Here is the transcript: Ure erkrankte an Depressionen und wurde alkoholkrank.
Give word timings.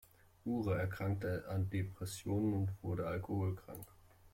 Ure 0.45 0.79
erkrankte 0.79 1.45
an 1.47 1.69
Depressionen 1.69 2.53
und 2.55 2.71
wurde 2.81 3.05
alkoholkrank. 3.05 3.85